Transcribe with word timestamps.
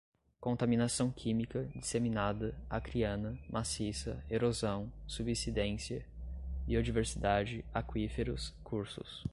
contaminação 0.39 1.11
química, 1.11 1.69
disseminada, 1.75 2.59
acriana, 2.67 3.37
maciça, 3.47 4.25
erosão, 4.27 4.91
subsidência, 5.05 6.03
biodiversidade, 6.65 7.63
aquíferos, 7.71 8.49
cursos 8.63 9.23